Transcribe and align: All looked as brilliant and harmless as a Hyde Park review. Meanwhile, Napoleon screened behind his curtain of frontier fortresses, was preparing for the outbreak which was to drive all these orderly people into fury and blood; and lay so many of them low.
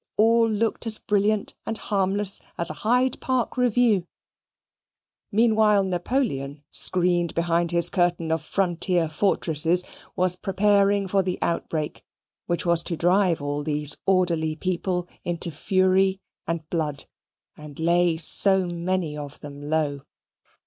All 0.17 0.49
looked 0.49 0.87
as 0.87 0.97
brilliant 0.97 1.53
and 1.63 1.77
harmless 1.77 2.41
as 2.57 2.71
a 2.71 2.81
Hyde 2.81 3.19
Park 3.21 3.55
review. 3.55 4.07
Meanwhile, 5.31 5.83
Napoleon 5.83 6.63
screened 6.71 7.35
behind 7.35 7.69
his 7.69 7.91
curtain 7.91 8.31
of 8.31 8.41
frontier 8.43 9.07
fortresses, 9.09 9.83
was 10.15 10.35
preparing 10.35 11.07
for 11.07 11.21
the 11.21 11.37
outbreak 11.43 12.03
which 12.47 12.65
was 12.65 12.81
to 12.85 12.97
drive 12.97 13.43
all 13.43 13.61
these 13.63 13.95
orderly 14.07 14.55
people 14.55 15.07
into 15.23 15.51
fury 15.51 16.19
and 16.47 16.67
blood; 16.71 17.05
and 17.55 17.79
lay 17.79 18.17
so 18.17 18.65
many 18.65 19.15
of 19.15 19.39
them 19.41 19.61
low. 19.61 19.99